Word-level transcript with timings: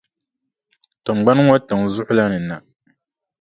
Tiŋgbani 1.03 1.41
ŋɔ 1.47 1.55
tiŋʼ 1.67 1.85
zuɣu 1.93 2.11
la 2.17 2.25
ni 2.31 2.39
na. 2.47 2.55